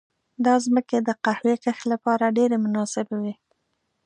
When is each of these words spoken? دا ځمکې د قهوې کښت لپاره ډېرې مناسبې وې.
دا 0.45 0.53
ځمکې 0.65 0.97
د 1.01 1.09
قهوې 1.23 1.55
کښت 1.63 1.83
لپاره 1.93 2.33
ډېرې 2.37 2.57
مناسبې 2.65 3.17
وې. 3.23 3.33